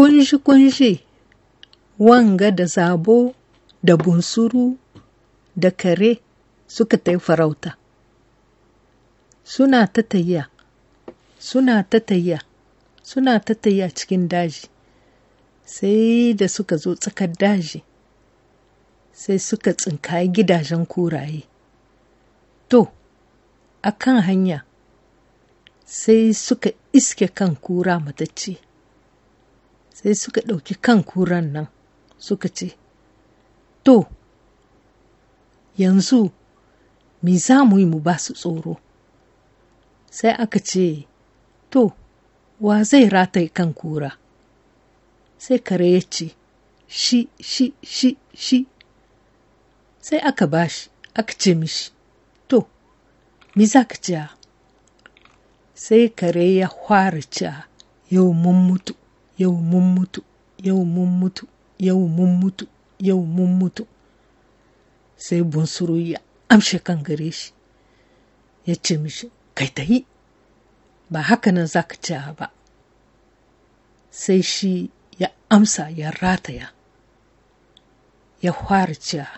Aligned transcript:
kunshi-kunshi 0.00 1.00
wanga 1.98 2.50
da 2.50 2.64
zabo 2.66 3.34
da 3.82 3.96
bunsuru 3.96 4.78
da 5.56 5.70
kare 5.70 6.20
suka 6.66 6.96
ta 6.96 7.18
farauta. 7.18 7.76
Suna 9.44 9.86
ta 9.86 10.02
tayya 10.02 10.48
suna 11.38 11.82
ta 11.84 11.98
tayya 12.00 12.38
suna 13.02 13.40
ta 13.44 13.54
tayya 13.54 13.90
cikin 13.92 14.28
daji. 14.28 14.68
Sai 15.64 16.32
da 16.34 16.48
suka 16.48 16.76
zo 16.76 16.94
tsakar 16.94 17.28
daji 17.36 17.82
sai 19.12 19.38
suka 19.38 19.72
tsinkayi 19.76 20.28
gidajen 20.34 20.86
kuraye. 20.86 21.42
To 22.70 22.88
a 23.82 23.92
kan 23.92 24.22
hanya 24.24 24.64
sai 25.84 26.32
suka 26.32 26.70
iske 26.92 27.28
kan 27.28 27.52
kura 27.56 28.00
matacce. 28.00 28.69
Sai 30.02 30.14
suka 30.14 30.40
ɗauki 30.48 30.74
kan 30.84 31.02
kuran 31.04 31.46
nan 31.52 31.66
suka 32.18 32.48
ce 32.48 32.68
to 33.84 34.06
yanzu 35.78 36.30
me 37.22 37.32
za 37.38 37.56
mu 37.68 37.78
yi 37.78 37.84
mu 37.92 38.00
ba 38.00 38.14
su 38.18 38.32
tsoro? 38.32 38.74
Sai 40.10 40.30
aka 40.44 40.58
ce 40.68 41.06
to 41.72 41.92
wa 42.60 42.82
zai 42.90 43.08
rataye 43.08 43.48
kan 43.56 43.72
kura? 43.74 44.10
Sai 45.38 45.58
kare 45.66 45.86
ya 45.94 46.00
ce 46.14 46.26
shi 46.88 47.28
shi 47.50 47.66
shi 47.94 48.16
shi. 48.44 48.58
Sai 50.00 50.18
aka 50.30 50.46
bashi 50.46 50.88
aka 51.20 51.34
ce 51.40 51.50
mishi 51.54 51.90
to 52.48 52.58
me 53.56 53.64
za 53.66 53.84
ka 53.90 53.96
ce 54.04 54.16
sai 55.74 56.08
kare 56.18 56.44
ya 56.60 56.68
fara 56.68 57.20
cewa 57.34 57.64
yau 58.10 58.32
mun 58.32 58.56
mutu. 58.68 58.94
Yau 59.40 59.52
mun 59.70 59.86
mutu 59.94 60.20
yau 60.66 60.80
mun 60.94 61.08
mutu 61.20 61.44
yau 61.86 62.00
mun 62.16 62.30
mutu 62.40 62.64
yau 63.08 63.20
mun 63.36 63.50
mutu. 63.60 63.84
Sai 65.16 65.42
bunsuru 65.42 65.96
ya 66.12 66.18
amshe 66.52 66.78
kan 66.86 67.02
gare 67.06 67.30
shi 67.38 67.52
ya 68.66 68.74
ce 68.84 68.94
mishi 69.02 69.26
kai 69.56 69.68
ta 69.76 69.82
yi 69.90 69.98
ba 71.12 71.20
haka 71.28 71.50
nan 71.52 71.66
za 71.66 71.82
ka 71.90 71.96
ci 72.04 72.14
ba. 72.38 72.46
Sai 74.10 74.40
shi 74.42 74.90
ya 75.18 75.28
amsa 75.54 75.90
ya 76.00 76.10
rataya 76.10 76.68
ya 78.42 78.52
fara 78.52 78.94
cewa 78.94 79.28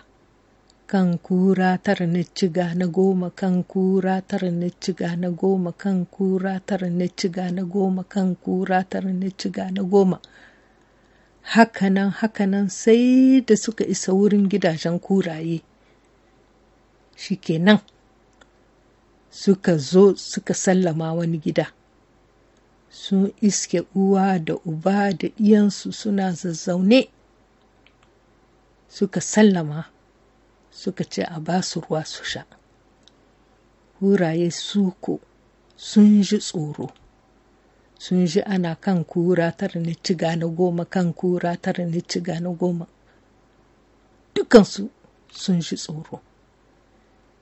kan 0.93 1.17
kura 1.17 1.77
tara 1.81 2.05
na 2.05 2.21
ciga 2.21 2.75
na 2.77 2.85
goma 2.85 3.29
kan 3.33 3.63
kura 3.63 4.21
tara 4.21 4.51
na 4.51 4.69
ciga 4.69 5.17
na 5.17 5.29
goma 5.33 5.71
kan 5.73 6.05
kura 6.05 6.59
tara 6.61 6.85
na 6.89 7.07
ciga 7.09 7.49
na 7.51 7.63
goma 7.65 8.03
kan 8.05 8.35
kura 8.37 8.83
tara 8.85 9.09
na 9.09 9.25
ciga 9.33 9.73
na 9.73 9.81
goma. 9.81 10.19
Hakanan 11.53 12.13
haka 12.13 12.45
nan 12.45 12.69
sai 12.69 13.41
da 13.41 13.55
suka 13.57 13.81
isa 13.89 14.13
wurin 14.13 14.45
gidajen 14.45 14.99
kuraye. 15.01 15.65
Shikenan 17.17 17.81
suka 19.33 19.77
zo 19.81 20.13
suka 20.13 20.53
sallama 20.53 21.09
wani 21.17 21.41
gida. 21.41 21.73
Sun 22.93 23.33
iske 23.41 23.81
uwa 23.97 24.37
da 24.39 24.53
uba 24.61 25.09
da 25.09 25.27
iyansu 25.41 25.89
suna 25.91 26.29
zazzaune. 26.37 27.09
Suka 28.89 29.17
sallama. 29.21 29.89
Suka 30.73 31.03
ce 31.03 31.21
a 31.23 31.39
ba 31.39 31.61
su 31.61 31.79
ruwa 31.81 32.03
su 32.05 32.23
sha. 32.23 32.43
Kuraye 33.99 34.51
suko 34.51 35.19
sun 35.77 36.21
ji 36.21 36.37
tsoro. 36.39 36.89
Sun 37.99 38.25
ji 38.25 38.41
ana 38.41 38.75
kan 38.75 39.03
kura 39.05 39.51
tara 39.51 39.79
na 39.79 39.93
ciga 40.03 40.35
na 40.35 40.47
goma 40.47 40.85
kan 40.85 41.13
kura 41.13 41.55
tara 41.57 41.85
na 41.85 42.01
ciga 42.01 42.39
na 42.41 42.49
goma. 42.49 42.85
Dukansu 44.35 44.89
sun 45.31 45.61
ji 45.61 45.75
tsoro. 45.77 46.19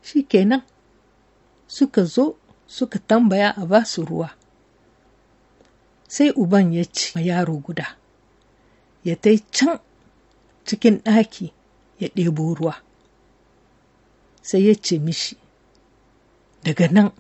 Shi 0.03 0.23
kenan 0.23 0.61
suka 1.67 2.03
zo 2.05 2.35
suka 2.67 2.99
tambaya 2.99 3.49
a 3.57 3.65
ba 3.65 3.85
su 3.85 4.05
ruwa. 4.05 4.29
Sai 6.07 6.29
uban 6.35 6.73
ya 6.73 6.83
ce 6.85 7.19
yaro 7.23 7.55
guda 7.57 7.97
ya 9.03 9.15
tai 9.15 9.39
can 9.51 9.79
cikin 10.65 11.01
ɗaki 11.03 11.53
ya 11.99 12.07
ɗebo 12.15 12.53
ruwa. 12.55 12.75
Sai 14.41 14.67
ya 14.67 14.75
ce 14.75 14.99
mishi 14.99 15.37
daga 16.63 16.87
nan 16.87 17.11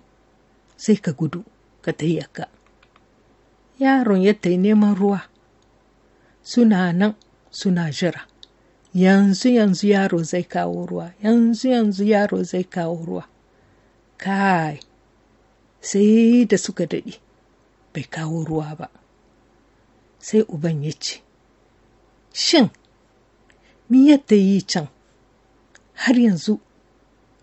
sai 0.77 0.95
ka 0.97 1.11
gudu 1.11 1.43
ka 1.81 1.91
tayyaka 1.93 2.47
yaron 3.79 4.21
ya 4.21 4.33
tai 4.33 4.57
neman 4.57 4.95
ruwa 4.95 5.21
suna 6.43 6.93
nan 6.93 7.15
suna 7.51 7.91
jira. 7.91 8.27
Yanzu 8.93 9.49
yanzu 9.49 9.87
yaro 9.87 10.23
zai 10.23 10.43
kawo 10.43 10.85
ruwa 10.85 11.13
yanzu 11.23 11.69
yanzu 11.69 12.03
yaro 12.03 12.43
zai 12.43 12.63
kawo 12.63 13.05
ruwa. 13.05 13.25
Kai 14.17 14.79
sai 15.81 16.45
da 16.45 16.57
suka 16.57 16.85
daɗe 16.85 17.19
bai 17.93 18.03
kawo 18.03 18.43
ruwa 18.43 18.75
ba. 18.77 18.89
Sai 20.19 20.41
uban 20.47 20.83
ya 20.83 20.91
ce 20.91 21.21
shin 22.33 22.69
mi 23.89 24.07
yadda 24.09 24.35
yi 24.35 24.61
can? 24.61 24.87
Har 25.93 26.15
yanzu 26.19 26.59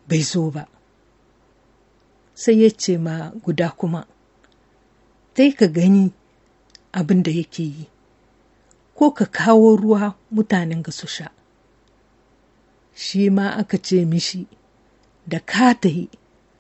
bai 0.08 0.22
zo 0.22 0.50
ba. 0.50 0.64
Sai 2.34 2.62
ya 2.62 2.70
ce 2.70 2.96
ma 2.98 3.30
guda 3.44 3.68
kuma 3.78 4.06
dai 5.36 5.52
ka 5.52 5.66
gani 5.66 6.12
abin 6.92 7.22
da 7.22 7.30
yake 7.30 7.62
yi 7.62 7.86
ko 8.96 9.10
ka 9.12 9.26
kawo 9.26 9.76
ruwa 9.76 10.14
mutanen 10.34 10.82
ga 10.82 10.92
su 10.92 11.06
sha. 11.06 11.30
Shi 12.94 13.30
ma 13.30 13.50
aka 13.60 13.78
ce 13.78 14.04
mishi 14.04 14.46
da 15.26 15.38
ka 15.40 15.74
ta 15.74 15.88
yi 15.88 16.08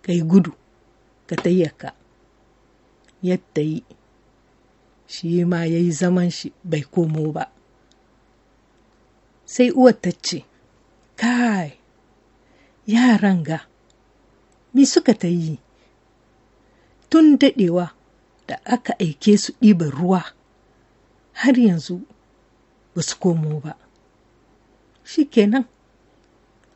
ka 0.02 0.12
yi 0.12 0.22
gudu 0.22 0.52
ka 1.26 1.36
tayyaka. 1.36 1.94
Yadda 3.22 3.62
yi 3.62 3.82
shi 5.06 5.44
ma 5.44 5.64
ya 5.64 5.78
yi 5.78 5.90
zaman 5.92 6.30
shi 6.30 6.52
bai 6.64 6.82
komo 6.92 7.32
ba. 7.32 7.44
Sai 9.44 9.70
uwar 9.72 9.96
ta 10.02 10.10
ce 10.12 10.44
kai 11.16 11.77
yaran 12.88 13.44
ga 13.44 13.58
mi 14.72 14.82
suka 14.88 15.12
ta 15.14 15.28
yi? 15.28 15.60
Tun 17.10 17.26
daɗewa 17.40 17.84
da 18.48 18.54
aka 18.74 18.92
aike 19.04 19.32
su 19.42 19.50
ɗiban 19.60 19.90
ruwa 19.98 20.20
har 21.40 21.56
yanzu 21.66 21.96
ba 22.94 23.00
su 23.08 23.14
komo 23.22 23.60
ba. 23.64 23.72
Shi 25.08 25.22
kenan 25.32 25.64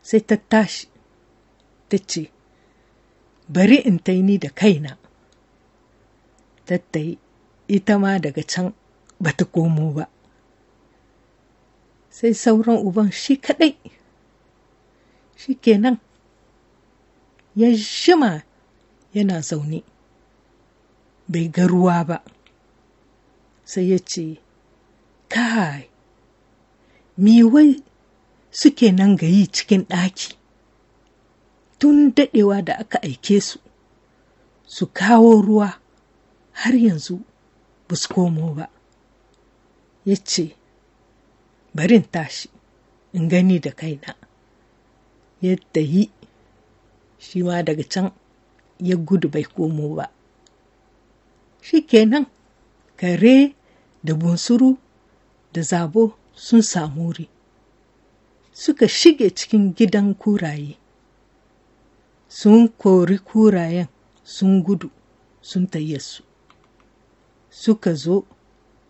sai 0.09 0.21
ta 0.29 0.37
tashi 0.51 0.87
ta 1.89 1.97
ce 2.11 2.23
bari 3.55 3.77
in 3.89 3.99
taini 4.07 4.35
da 4.43 4.49
kaina. 4.61 4.93
Tattai 6.67 7.11
ita 7.77 7.95
ma 8.03 8.11
daga 8.25 8.43
can 8.53 8.69
ba 9.23 9.31
ta 9.39 9.45
komo 9.55 9.87
ba. 9.97 10.05
Sai 12.17 12.33
sauran 12.43 12.79
uban 12.89 13.11
shi 13.21 13.33
kaɗai 13.45 13.73
shi 15.43 15.55
kenan 15.59 15.99
ya 17.57 17.71
jima 17.75 18.43
yana 19.15 19.41
zaune. 19.41 19.83
Bai 21.29 21.49
ga 21.49 21.67
ruwa 21.67 22.05
ba. 22.05 22.23
Sai 23.65 23.91
ya 23.91 23.99
ce 23.99 24.39
kai 25.29 25.91
miwai 27.19 27.83
suke 28.51 28.93
nan 28.93 29.17
gayi 29.17 29.47
cikin 29.55 29.83
ɗaki? 29.91 30.29
Tun 31.79 32.15
daɗewa 32.17 32.63
da 32.67 32.75
aka 32.79 32.99
aike 33.03 33.41
su 33.41 33.59
su 34.75 34.87
kawo 34.87 35.43
ruwa 35.43 35.69
har 36.53 36.75
yanzu 36.85 37.19
ba 37.89 37.95
su 37.97 38.09
komo 38.15 38.55
ba. 38.55 38.67
Ya 40.05 40.15
ce 40.17 40.55
barin 41.75 42.05
tashi 42.13 42.49
in 43.13 43.29
gani 43.29 43.59
da 43.59 43.71
kaina. 43.71 44.22
Yadda 45.43 45.81
yi 45.81 46.11
shi 47.19 47.43
ma 47.43 47.63
daga 47.63 47.83
can 47.85 48.11
ya 48.79 48.97
gudu 48.97 49.29
bai 49.29 49.45
komo 49.45 49.95
ba. 49.97 50.07
Shi 51.63 51.83
kenan 51.83 52.27
kare 52.97 53.55
da 54.05 54.15
bunsuru 54.15 54.79
da 55.53 55.63
zabo 55.63 56.15
sun 56.35 56.63
samu 56.63 57.03
wuri. 57.07 57.29
Suka 58.53 58.89
shige 58.89 59.31
cikin 59.31 59.75
gidan 59.75 60.15
kuraye. 60.15 60.77
Sun 62.29 62.69
kori 62.69 63.19
kurayen 63.19 63.89
sun 64.25 64.63
gudu 64.63 64.91
sun 65.41 65.67
su. 66.01 66.23
Suka 67.51 67.95
zo 67.95 68.25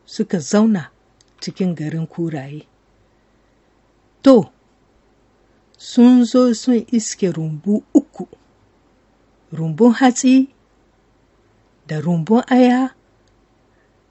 suka 0.06 0.38
zauna 0.38 0.90
cikin 1.40 1.74
garin 1.74 2.06
kuraye. 2.06 2.66
To 4.22 4.50
sun 5.90 6.24
zo 6.24 6.54
sun 6.54 6.84
iske 6.92 7.26
rumbu 7.32 7.82
uku. 7.94 8.24
Rumbun 9.52 9.92
hatsi 9.98 10.48
da 11.88 11.96
rumbun 12.00 12.42
aya 12.56 12.94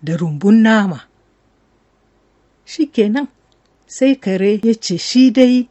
da 0.04 0.14
rumbun 0.22 0.58
nama. 0.68 1.00
Shi 2.66 2.84
kenan 2.96 3.28
sai 3.88 4.14
kare 4.24 4.52
ya 4.64 4.74
ce 4.86 4.98
shi 5.08 5.32
dai 5.38 5.70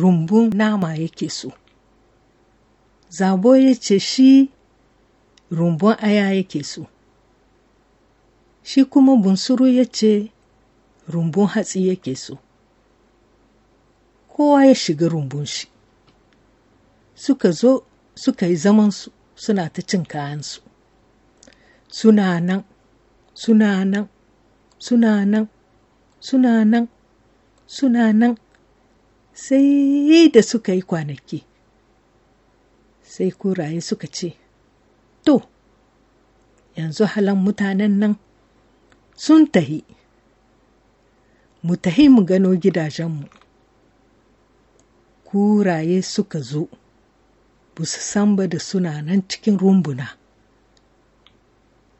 rumbun 0.00 0.52
nama 0.54 0.88
yake 1.02 1.28
so. 1.30 1.50
Zabo 3.10 3.56
ya 3.56 3.74
ce 3.74 3.98
shi 3.98 4.50
rumbun 5.50 5.96
aya 6.08 6.34
yake 6.36 6.60
so. 6.64 6.82
Shi 8.62 8.84
kuma 8.84 9.16
bunsuru 9.16 9.66
ya 9.78 9.84
ce 9.84 10.30
rumbun 11.08 11.46
hatsi 11.48 11.88
yake 11.88 12.14
so. 12.16 12.36
Kowa 14.42 14.66
ya 14.66 14.74
shiga 14.74 15.08
rumbun 15.08 15.46
shi. 15.46 15.68
Suka 17.14 17.50
zo 17.50 17.84
suka 18.14 18.46
yi 18.46 18.56
zamansu 18.56 19.10
suna 19.34 19.68
ta 19.74 19.82
cin 19.88 20.02
kayansu. 20.04 20.60
Suna 21.88 22.40
nan 22.40 22.64
suna 23.34 23.84
nan 23.92 24.08
suna 24.84 25.12
nan 25.32 25.44
suna 26.26 26.52
nan 26.64 26.84
suna 27.66 28.04
nan. 28.20 28.34
Sai 29.32 30.28
da 30.34 30.42
suka 30.50 30.72
yi 30.76 30.82
kwanaki 30.82 31.38
sai 33.12 33.30
kuraye 33.40 33.80
suka 33.88 34.06
ce 34.16 34.28
to 35.24 35.34
yanzu 36.76 37.04
halan 37.12 37.38
mutanen 37.44 37.94
nan 38.00 38.14
sun 39.24 39.42
tahi. 39.52 39.78
Mu 41.64 41.74
tahi 41.84 42.04
mu 42.14 42.20
gano 42.28 42.48
gidajenmu. 42.62 43.41
Kuraye 45.32 46.02
suka 46.02 46.40
zo 46.40 46.68
ba 47.74 47.84
su 47.86 48.00
san 48.00 48.36
ba 48.36 48.46
da 48.46 48.58
suna 48.60 49.00
nan 49.02 49.22
cikin 49.28 49.56
rumbuna. 49.58 50.08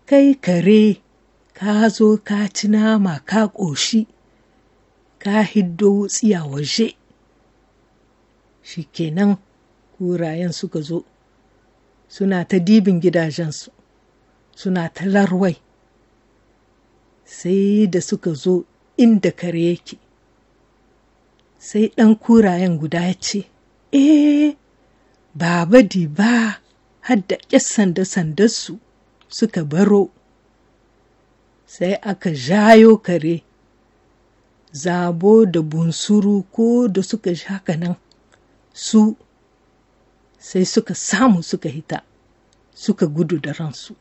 Kai 0.07 0.35
kare 0.35 1.01
ka 1.57 1.89
zo 1.89 2.19
ka 2.21 2.49
ci 2.53 2.69
nama 2.69 3.21
ka 3.25 3.49
ƙoshi 3.49 4.05
ka 5.19 5.43
hiddo 5.43 5.89
wutsiya 5.97 6.45
waje. 6.45 6.93
Shi 8.63 8.85
kenan 8.93 9.39
kurayen 9.97 10.53
suka 10.53 10.81
zo 10.83 11.05
suna 12.09 12.45
ta 12.45 12.59
dibin 12.59 13.01
gidajensu 13.01 13.71
suna 14.55 14.89
ta 14.93 15.05
larwai. 15.09 15.57
Sai 17.25 17.87
da 17.89 18.01
suka 18.01 18.35
zo 18.35 18.65
inda 18.97 19.31
kare 19.33 19.63
yake. 19.73 20.02
Sai 21.69 21.87
ɗan 21.97 22.13
kurayen 22.23 22.75
guda 22.81 23.01
ya 23.09 23.15
ce 23.15 23.41
eh 23.93 24.57
baba 25.35 25.79
di 25.83 26.07
ba 26.19 26.59
hadda 27.07 27.37
ƙyas 27.49 27.67
sanda-sandarsu 27.75 28.79
suka 29.29 29.65
baro. 29.65 30.11
Sai 31.67 31.95
aka 32.03 32.31
jayo 32.35 32.97
kare 32.99 33.45
zabo 34.73 35.47
da 35.47 35.61
bunsuru 35.63 36.43
ko 36.53 36.89
da 36.89 37.03
suka 37.03 37.31
haka 37.47 37.77
nan 37.77 37.95
su 38.75 39.17
sai 40.39 40.65
suka 40.65 40.95
samu 40.95 41.43
suka 41.43 41.69
hita 41.69 42.03
suka 42.75 43.07
gudu 43.07 43.39
da 43.39 43.53
ransu. 43.53 43.95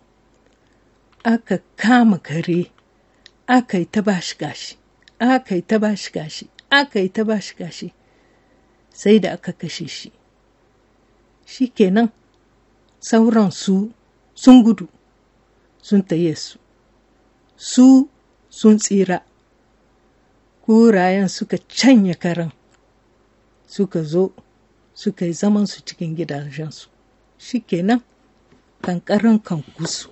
Aka 1.23 1.59
kama 1.77 2.17
kare 2.17 2.71
aka 3.47 3.77
yi 3.77 3.85
ta 3.85 4.01
bashi 4.01 4.35
gashi 4.37 4.75
aka 5.19 5.55
yi 5.55 5.61
ta 5.61 5.77
bashi 5.77 6.09
gashi 6.11 6.49
aka 6.71 6.99
yi 6.99 7.09
ta 7.09 7.23
bashi 7.23 7.53
gashi 7.59 7.93
sai 8.99 9.19
da 9.19 9.29
aka 9.33 9.51
kashe 9.53 9.87
shi. 9.87 10.11
Shi 11.45 11.67
kenan 11.77 12.09
sauran 12.99 13.51
su 13.51 13.91
sun 14.33 14.63
gudu 14.63 14.87
sun 15.81 16.01
taye 16.09 16.35
su. 16.35 16.57
Su 17.57 18.09
sun 18.49 18.77
tsira. 18.77 19.19
Kurayen 20.65 21.27
suka 21.29 21.57
canya 21.67 22.15
karen 22.15 22.51
suka 23.67 24.03
zo 24.03 24.31
suka 24.93 25.25
yi 25.25 25.33
zamansu 25.33 25.81
cikin 25.85 26.15
gidajensu 26.15 26.87
shi 27.39 27.59
kenan 27.69 28.01
kankaran 28.85 29.39
kan 29.39 29.63
kusu 29.75 30.09